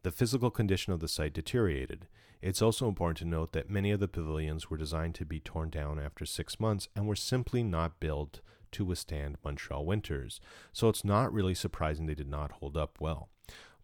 [0.03, 2.07] the physical condition of the site deteriorated.
[2.41, 5.69] It's also important to note that many of the pavilions were designed to be torn
[5.69, 10.39] down after six months and were simply not built to withstand Montreal winters,
[10.71, 13.29] so it's not really surprising they did not hold up well.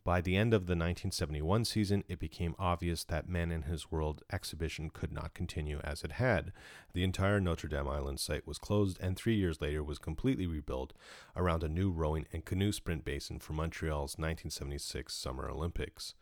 [0.08, 4.24] By the end of the 1971 season, it became obvious that Man in His World
[4.32, 6.54] exhibition could not continue as it had.
[6.94, 10.94] The entire Notre Dame Island site was closed and three years later was completely rebuilt
[11.36, 16.14] around a new rowing and canoe sprint basin for Montreal's 1976 Summer Olympics.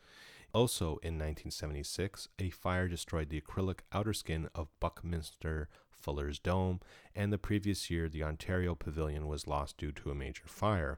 [0.52, 6.80] Also in 1976, a fire destroyed the acrylic outer skin of Buckminster Fuller's Dome,
[7.16, 10.98] and the previous year the Ontario Pavilion was lost due to a major fire.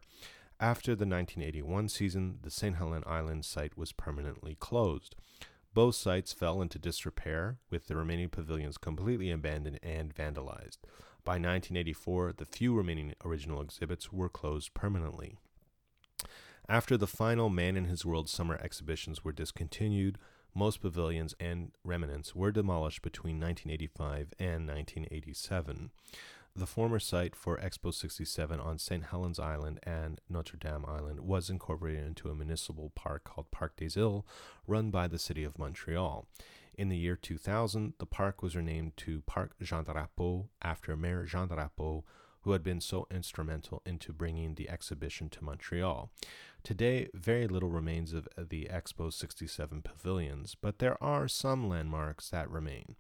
[0.60, 2.78] After the 1981 season, the St.
[2.78, 5.16] Helens Island site was permanently closed.
[5.76, 10.80] Both sites fell into disrepair, with the remaining pavilions completely abandoned and vandalized.
[11.24, 15.38] By 1984, the few remaining original exhibits were closed permanently.
[16.68, 20.18] After the final Man in His World summer exhibitions were discontinued,
[20.56, 25.92] most pavilions and remnants were demolished between 1985 and 1987.
[26.58, 29.04] The former site for Expo 67 on St.
[29.04, 33.90] Helens Island and Notre Dame Island was incorporated into a municipal park called Parc des
[33.90, 34.24] Îles,
[34.66, 36.26] run by the City of Montreal.
[36.74, 41.48] In the year 2000, the park was renamed to Parc Jean Drapeau after Mayor Jean
[41.48, 42.04] Drapeau,
[42.42, 46.10] who had been so instrumental into bringing the exhibition to Montreal.
[46.64, 52.50] Today, very little remains of the Expo 67 pavilions, but there are some landmarks that
[52.50, 52.96] remain.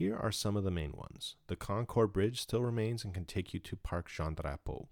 [0.00, 1.36] Here are some of the main ones.
[1.48, 4.86] The Concorde Bridge still remains and can take you to Parc Jean Drapeau.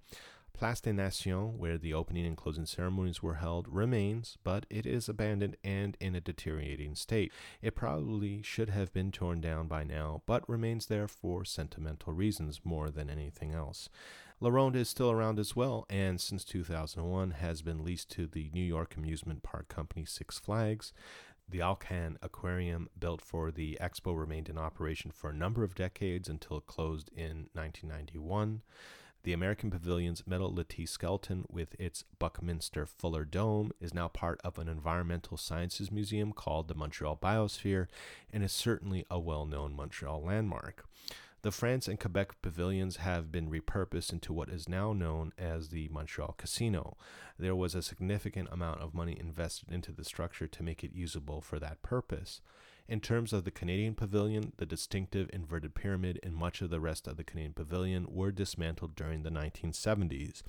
[0.53, 5.09] Place des Nations, where the opening and closing ceremonies were held, remains, but it is
[5.09, 7.33] abandoned and in a deteriorating state.
[7.63, 12.61] It probably should have been torn down by now, but remains there for sentimental reasons
[12.63, 13.89] more than anything else.
[14.41, 18.51] La Ronde is still around as well, and since 2001 has been leased to the
[18.53, 20.93] New York amusement park company Six Flags.
[21.51, 26.29] The Alcan Aquarium, built for the expo, remained in operation for a number of decades
[26.29, 28.61] until it closed in 1991.
[29.23, 34.59] The American Pavilion's metal lattice skeleton, with its Buckminster Fuller Dome, is now part of
[34.59, 37.89] an environmental sciences museum called the Montreal Biosphere
[38.33, 40.87] and is certainly a well known Montreal landmark.
[41.43, 45.89] The France and Quebec pavilions have been repurposed into what is now known as the
[45.89, 46.97] Montreal Casino.
[47.39, 51.41] There was a significant amount of money invested into the structure to make it usable
[51.41, 52.41] for that purpose.
[52.89, 57.07] In terms of the Canadian pavilion, the distinctive inverted pyramid and much of the rest
[57.07, 60.43] of the Canadian pavilion were dismantled during the 1970s.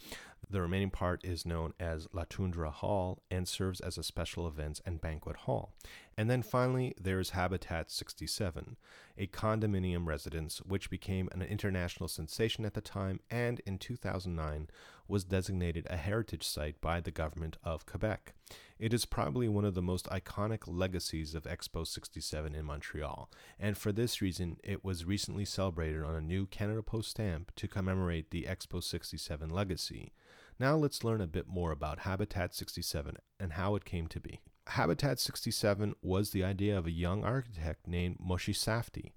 [0.51, 4.81] The remaining part is known as La Toundra Hall and serves as a special events
[4.83, 5.73] and banquet hall.
[6.17, 8.75] And then finally, there's Habitat 67,
[9.15, 14.69] a condominium residence which became an international sensation at the time and in 2009
[15.07, 18.33] was designated a heritage site by the government of Quebec.
[18.79, 23.77] It is probably one of the most iconic legacies of Expo 67 in Montreal, and
[23.77, 28.31] for this reason, it was recently celebrated on a new Canada Post stamp to commemorate
[28.31, 30.13] the Expo 67 legacy.
[30.59, 34.41] Now let's learn a bit more about Habitat 67 and how it came to be.
[34.67, 39.11] Habitat 67 was the idea of a young architect named Moshe Safdie.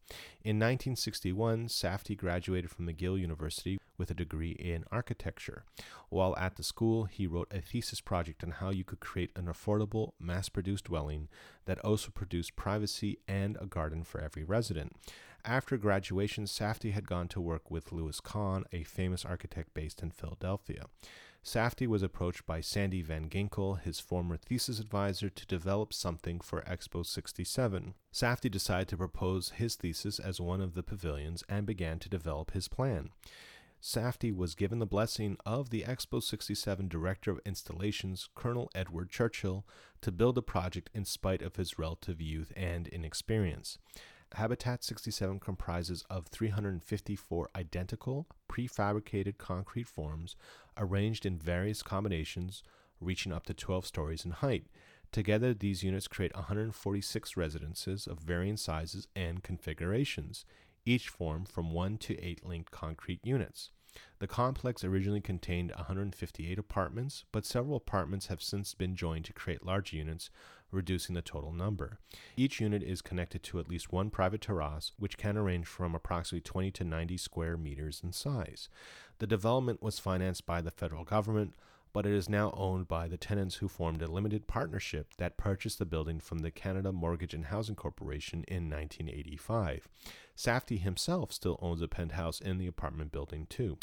[0.45, 5.65] In 1961, Safdie graduated from McGill University with a degree in architecture.
[6.11, 9.47] While at the school, he wrote a thesis project on how you could create an
[9.47, 11.29] affordable, mass produced dwelling
[11.67, 14.93] that also produced privacy and a garden for every resident.
[15.45, 20.13] After graduation, Safdie had gone to work with Louis Kahn, a famous architect based in
[20.13, 20.85] Philadelphia.
[21.45, 26.63] Safdie was approached by Sandy Van Ginkel, his former thesis advisor, to develop something for
[26.63, 27.95] Expo 67.
[28.13, 32.53] Safdie decided to propose his thesis as one of the pavilions and began to develop
[32.53, 33.11] his plan.
[33.83, 39.67] Safdie was given the blessing of the Expo 67 Director of Installations, Colonel Edward Churchill,
[40.01, 43.79] to build the project in spite of his relative youth and inexperience.
[44.35, 50.37] Habitat 67 comprises of 354 identical prefabricated concrete forms
[50.77, 52.63] arranged in various combinations
[53.01, 54.67] reaching up to 12 stories in height.
[55.11, 60.45] Together, these units create 146 residences of varying sizes and configurations,
[60.87, 63.71] each form from 1 to 8 linked concrete units.
[64.21, 69.67] The complex originally contained 158 apartments, but several apartments have since been joined to create
[69.67, 70.31] large units,
[70.73, 71.99] reducing the total number.
[72.37, 76.41] Each unit is connected to at least one private terrace, which can range from approximately
[76.41, 78.69] 20 to 90 square meters in size.
[79.19, 81.55] The development was financed by the federal government,
[81.93, 85.79] but it is now owned by the tenants who formed a limited partnership that purchased
[85.79, 89.89] the building from the Canada Mortgage and Housing Corporation in 1985.
[90.35, 93.77] Safdie himself still owns a penthouse in the apartment building, too.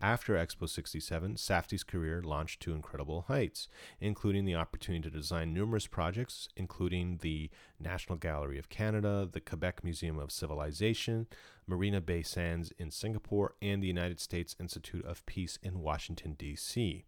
[0.00, 3.66] After Expo 67, Safdie's career launched to incredible heights,
[4.00, 9.82] including the opportunity to design numerous projects, including the National Gallery of Canada, the Quebec
[9.82, 11.26] Museum of Civilization,
[11.66, 17.04] Marina Bay Sands in Singapore, and the United States Institute of Peace in Washington, D.C.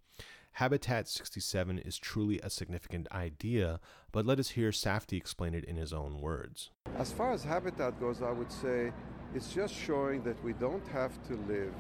[0.58, 3.78] Habitat 67 is truly a significant idea,
[4.10, 6.70] but let us hear Safdie explain it in his own words.
[6.96, 8.90] As far as habitat goes, I would say
[9.36, 11.72] it's just showing that we don't have to live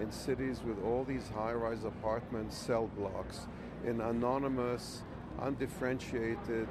[0.00, 3.48] in cities with all these high rise apartments, cell blocks,
[3.84, 5.02] in anonymous,
[5.42, 6.68] undifferentiated,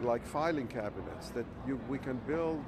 [0.00, 2.64] like filing cabinets, that you, we can build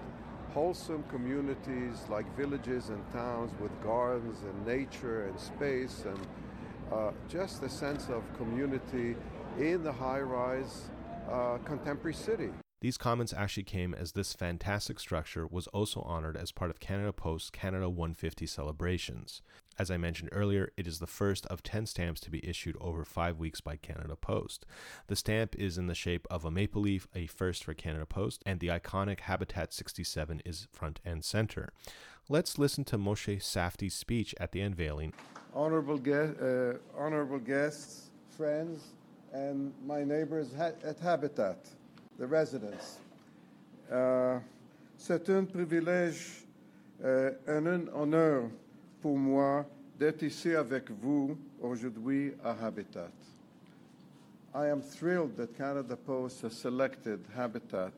[0.52, 6.18] wholesome communities like villages and towns with gardens and nature and space and
[6.92, 9.16] uh, just a sense of community
[9.58, 10.90] in the high rise
[11.30, 12.50] uh, contemporary city.
[12.84, 17.14] These comments actually came as this fantastic structure was also honored as part of Canada
[17.14, 19.40] Post's Canada 150 celebrations.
[19.78, 23.02] As I mentioned earlier, it is the first of 10 stamps to be issued over
[23.02, 24.66] five weeks by Canada Post.
[25.06, 28.42] The stamp is in the shape of a maple leaf, a first for Canada Post,
[28.44, 31.70] and the iconic Habitat 67 is front and center.
[32.30, 35.12] Let's listen to Moshe Safdie's speech at the unveiling.
[35.52, 38.80] Honorable, uh, honorable guests, friends,
[39.34, 41.58] and my neighbors at Habitat,
[42.18, 42.96] the residents.
[43.92, 44.38] Uh,
[44.96, 46.46] c'est un privilège,
[47.04, 48.48] euh, un honneur
[49.02, 49.66] pour moi
[49.98, 53.12] d'être ici avec vous aujourd'hui à Habitat.
[54.54, 57.92] I am thrilled that Canada Post has selected Habitat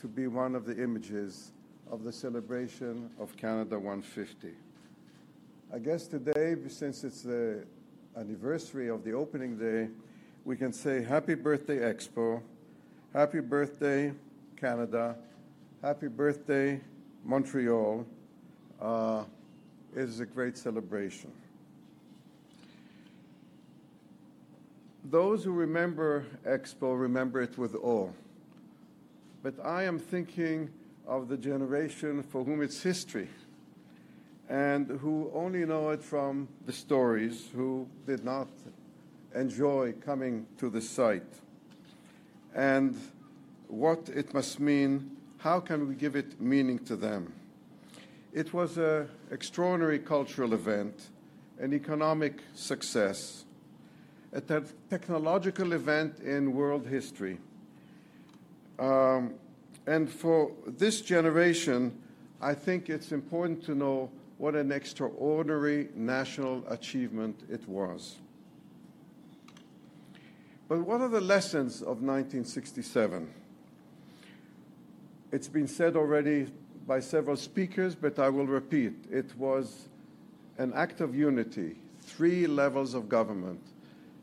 [0.00, 1.52] to be one of the images
[1.92, 4.48] of the celebration of Canada 150.
[5.74, 7.66] I guess today, since it's the
[8.16, 9.88] anniversary of the opening day,
[10.46, 12.40] we can say Happy Birthday Expo,
[13.12, 14.14] Happy Birthday
[14.56, 15.16] Canada,
[15.82, 16.80] Happy Birthday
[17.24, 18.06] Montreal.
[18.80, 19.24] Uh,
[19.94, 21.30] it is a great celebration.
[25.10, 28.08] Those who remember Expo remember it with awe.
[29.42, 30.70] But I am thinking
[31.06, 33.28] of the generation for whom it's history
[34.48, 38.48] and who only know it from the stories, who did not
[39.34, 41.22] enjoy coming to the site.
[42.54, 42.98] And
[43.68, 47.32] what it must mean, how can we give it meaning to them?
[48.32, 51.08] It was an extraordinary cultural event,
[51.58, 53.44] an economic success,
[54.32, 57.38] a te- technological event in world history.
[58.78, 59.34] Um,
[59.86, 61.98] and for this generation,
[62.40, 68.16] I think it's important to know what an extraordinary national achievement it was.
[70.68, 73.32] But what are the lessons of 1967?
[75.30, 76.46] It's been said already
[76.86, 78.92] by several speakers, but I will repeat.
[79.10, 79.88] It was
[80.58, 83.60] an act of unity, three levels of government,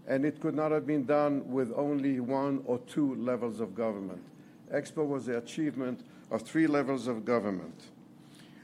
[0.07, 4.23] and it could not have been done with only one or two levels of government.
[4.73, 6.01] Expo was the achievement
[6.31, 7.83] of three levels of government.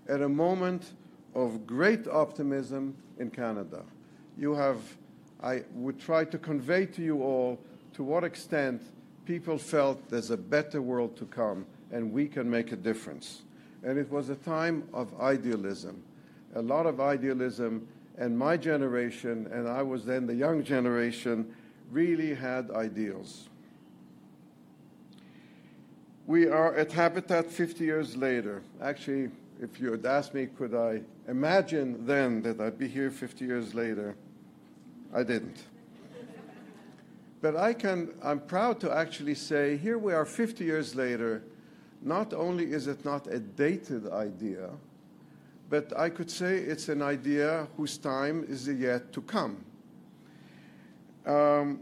[0.08, 0.91] At a moment
[1.34, 3.84] of great optimism in Canada,
[4.38, 4.78] you have,
[5.41, 7.60] I would try to convey to you all
[7.93, 8.82] to what extent
[9.26, 13.41] people felt there's a better world to come and we can make a difference.
[13.84, 16.03] And it was a time of idealism,
[16.56, 17.88] a lot of idealism.
[18.18, 21.53] And my generation, and I was then the young generation,
[21.91, 23.49] really had ideals.
[26.28, 28.63] We are at Habitat 50 years later.
[28.82, 29.30] Actually,
[29.61, 33.76] if you had asked me, could I imagine then that I'd be here 50 years
[33.76, 34.15] later?
[35.13, 35.63] I didn't.
[37.41, 41.43] But I can, I'm proud to actually say, here we are 50 years later.
[42.01, 44.71] Not only is it not a dated idea,
[45.69, 49.63] but I could say it's an idea whose time is yet to come.
[51.28, 51.82] Um,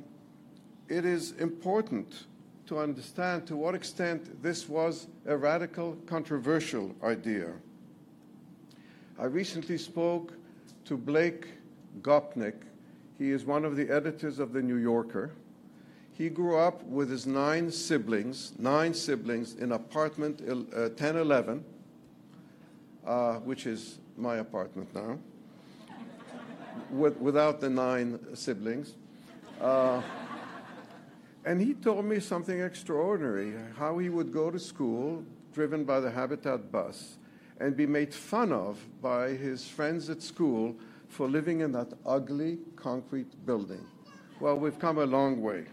[0.89, 2.25] it is important
[2.67, 7.51] to understand to what extent this was a radical, controversial idea.
[9.19, 10.33] I recently spoke
[10.85, 11.47] to Blake
[12.01, 12.55] Gopnik.
[13.17, 15.31] He is one of the editors of The New Yorker.
[16.13, 21.63] He grew up with his nine siblings, nine siblings, in apartment uh, 1011,
[23.05, 25.17] uh, which is my apartment now,
[26.91, 28.93] with, without the nine siblings.
[29.59, 30.01] Uh,
[31.45, 35.23] and he told me something extraordinary how he would go to school
[35.53, 37.17] driven by the Habitat bus
[37.59, 40.75] and be made fun of by his friends at school
[41.07, 43.85] for living in that ugly concrete building.
[44.39, 45.65] Well, we've come a long way.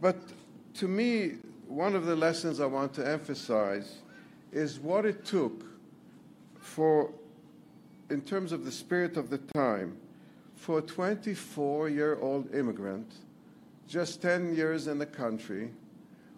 [0.00, 0.16] But
[0.74, 4.00] to me, one of the lessons I want to emphasize
[4.52, 5.64] is what it took
[6.60, 7.10] for,
[8.10, 9.96] in terms of the spirit of the time,
[10.56, 13.12] for a 24 year old immigrant,
[13.86, 15.70] just 10 years in the country,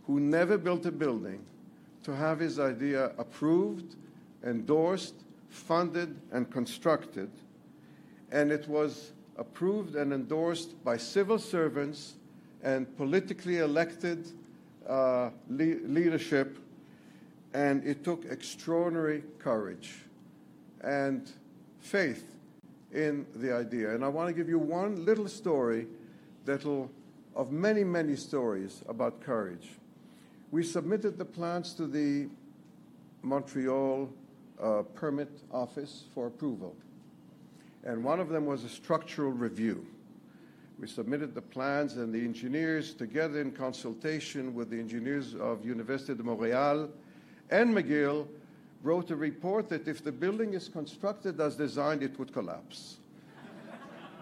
[0.07, 1.41] who never built a building,
[2.03, 3.97] to have his idea approved,
[4.45, 5.15] endorsed,
[5.49, 7.31] funded, and constructed.
[8.31, 12.15] And it was approved and endorsed by civil servants
[12.63, 14.29] and politically elected
[14.89, 16.59] uh, le- leadership,
[17.55, 19.95] and it took extraordinary courage
[20.83, 21.31] and
[21.81, 22.38] faith
[22.93, 23.95] in the idea.
[23.95, 25.87] And I want to give you one little story
[26.45, 26.91] that'll,
[27.35, 29.69] of many, many stories about courage.
[30.51, 32.29] We submitted the plans to the
[33.23, 34.09] Montreal
[34.61, 36.75] uh, permit office for approval.
[37.85, 39.87] And one of them was a structural review.
[40.79, 46.17] We submitted the plans and the engineers together in consultation with the engineers of Université
[46.17, 46.89] de Montréal
[47.51, 48.29] and McGill
[48.83, 52.97] wrote a report that if the building is constructed as designed, it would collapse.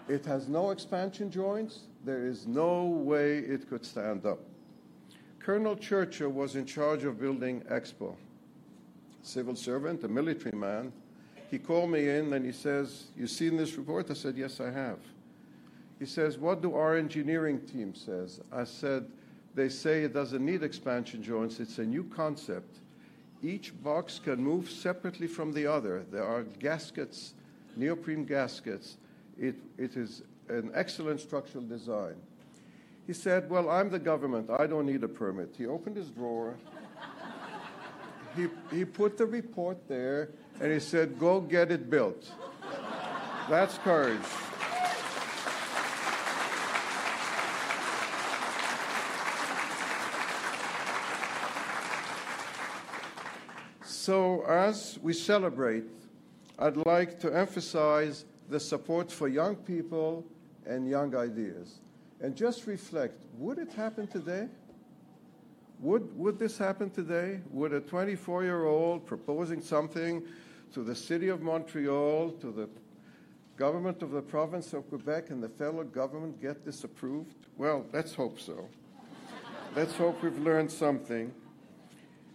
[0.09, 1.81] it has no expansion joints.
[2.05, 4.41] There is no way it could stand up.
[5.39, 8.17] Colonel Churchill was in charge of building Expo.
[9.23, 10.93] Civil servant, a military man.
[11.51, 14.11] He called me in and he says, You seen this report?
[14.11, 14.99] I said, Yes, I have.
[15.99, 18.41] He says, What do our engineering team says?
[18.53, 19.07] I said,
[19.55, 21.61] They say it doesn't need expansion joints.
[21.61, 22.79] It's a new concept.
[23.43, 26.05] Each box can move separately from the other.
[26.11, 27.35] There are gaskets,
[27.77, 28.97] neoprene gaskets.
[29.39, 32.15] It, it is an excellent structural design.
[33.07, 34.51] He said, Well, I'm the government.
[34.51, 35.55] I don't need a permit.
[35.57, 36.55] He opened his drawer.
[38.37, 40.31] he, he put the report there
[40.61, 42.31] and he said, Go get it built.
[43.49, 44.19] That's courage.
[54.07, 55.83] So, as we celebrate,
[56.61, 60.25] I'd like to emphasize the support for young people
[60.65, 61.81] and young ideas.
[62.21, 64.47] And just reflect would it happen today?
[65.81, 67.41] Would, would this happen today?
[67.51, 70.23] Would a 24 year old proposing something
[70.73, 72.69] to the city of Montreal, to the
[73.57, 77.35] government of the province of Quebec, and the federal government get this approved?
[77.59, 78.69] Well, let's hope so.
[79.75, 81.35] let's hope we've learned something.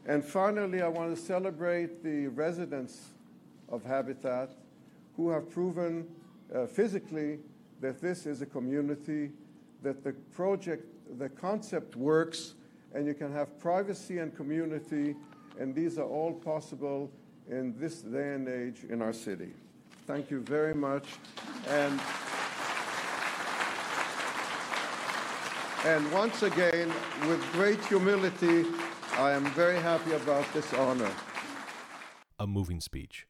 [0.06, 3.10] And finally, I want to celebrate the residents
[3.70, 4.52] of Habitat
[5.16, 6.08] who have proven
[6.54, 7.40] uh, physically
[7.82, 9.32] that this is a community,
[9.84, 10.86] that the project,
[11.18, 12.56] the concept works,
[12.94, 15.16] and you can have privacy and community,
[15.60, 17.10] and these are all possible
[17.50, 19.52] in this day and age in our city.
[20.08, 21.06] Thank you very much.
[21.68, 22.00] And,
[25.86, 26.92] and once again,
[27.28, 28.66] with great humility,
[29.18, 31.12] I am very happy about this honor.
[32.40, 33.28] A moving speech.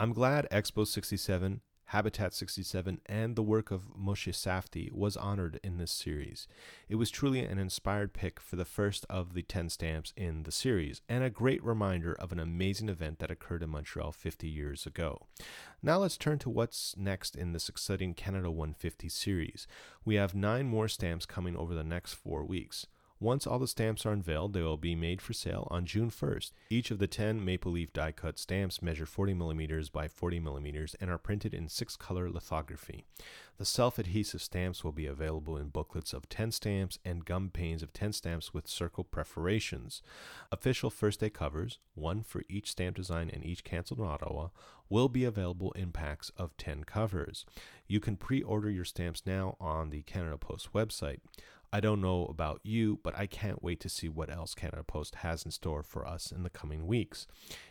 [0.00, 5.76] I'm glad Expo 67, Habitat 67, and the work of Moshe Safdie was honored in
[5.76, 6.48] this series.
[6.88, 10.52] It was truly an inspired pick for the first of the 10 stamps in the
[10.52, 14.86] series, and a great reminder of an amazing event that occurred in Montreal 50 years
[14.86, 15.26] ago.
[15.82, 19.66] Now let's turn to what's next in this exciting Canada 150 series.
[20.02, 22.86] We have nine more stamps coming over the next four weeks.
[23.22, 26.52] Once all the stamps are unveiled, they will be made for sale on June 1st.
[26.70, 30.96] Each of the 10 maple leaf die cut stamps measure 40 millimeters by 40 millimeters
[31.02, 33.04] and are printed in six color lithography.
[33.58, 37.82] The self adhesive stamps will be available in booklets of 10 stamps and gum panes
[37.82, 40.00] of 10 stamps with circle perforations.
[40.50, 44.48] Official first day covers, one for each stamp design and each canceled in Ottawa,
[44.88, 47.44] will be available in packs of 10 covers.
[47.86, 51.18] You can pre order your stamps now on the Canada Post website.
[51.72, 55.16] I don't know about you, but I can't wait to see what else Canada Post
[55.16, 57.28] has in store for us in the coming weeks.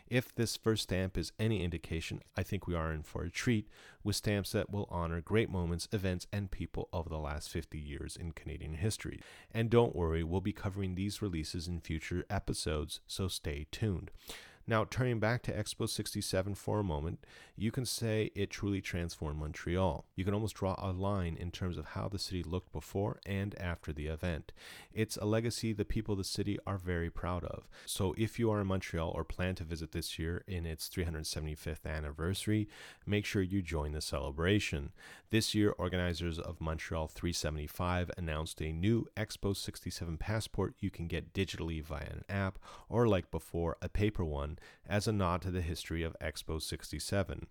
[0.08, 3.68] If this first stamp is any indication, I think we are in for a treat
[4.02, 8.16] with stamps that will honor great moments, events, and people of the last 50 years
[8.16, 9.20] in Canadian history.
[9.52, 14.10] And don't worry, we'll be covering these releases in future episodes, so stay tuned.
[14.70, 19.40] Now, turning back to Expo 67 for a moment, you can say it truly transformed
[19.40, 20.04] Montreal.
[20.14, 23.60] You can almost draw a line in terms of how the city looked before and
[23.60, 24.52] after the event.
[24.92, 27.68] It's a legacy the people of the city are very proud of.
[27.84, 31.84] So, if you are in Montreal or plan to visit this year in its 375th
[31.84, 32.68] anniversary,
[33.04, 34.92] make sure you join the celebration.
[35.30, 41.32] This year, organizers of Montreal 375 announced a new Expo 67 passport you can get
[41.32, 44.58] digitally via an app or, like before, a paper one
[44.88, 47.46] as a nod to the history of Expo 67.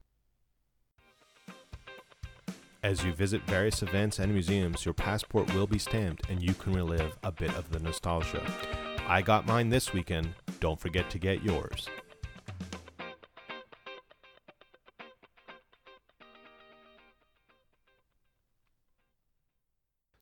[2.82, 6.74] As you visit various events and museums, your passport will be stamped and you can
[6.74, 8.42] relive a bit of the nostalgia.
[9.06, 10.34] I got mine this weekend.
[10.60, 11.90] Don't forget to get yours.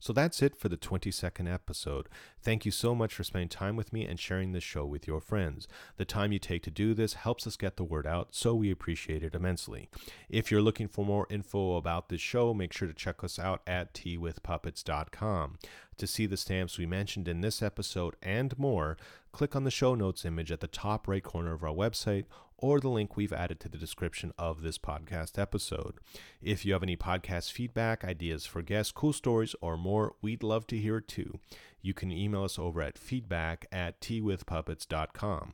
[0.08, 2.08] So that's it for the 22nd episode.
[2.42, 5.20] Thank you so much for spending time with me and sharing this show with your
[5.20, 5.68] friends.
[5.98, 8.72] The time you take to do this helps us get the word out, so we
[8.72, 9.90] appreciate it immensely.
[10.30, 13.62] If you're looking for more info about this show, make sure to check us out
[13.68, 15.58] at teawithpuppets.com.
[15.98, 18.96] To see the stamps we mentioned in this episode and more,
[19.34, 22.28] click on the show notes image at the top right corner of our website
[22.58, 25.96] or the link we've added to the description of this podcast episode.
[26.42, 30.68] If you have any podcast feedback, ideas for guests, cool stories, or more, we'd love
[30.68, 31.40] to hear it too.
[31.82, 35.54] You can email us over at feedback at teawithpuppets.com.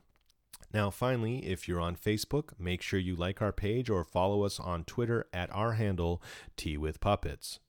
[0.74, 4.60] Now, finally, if you're on Facebook, make sure you like our page or follow us
[4.60, 6.22] on Twitter at our handle,
[6.58, 7.60] Tea with Puppets.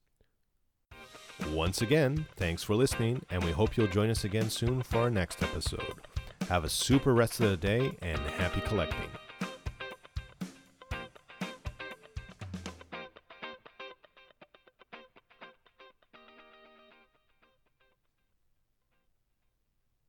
[1.51, 5.09] Once again, thanks for listening, and we hope you'll join us again soon for our
[5.09, 6.01] next episode.
[6.49, 9.09] Have a super rest of the day and happy collecting.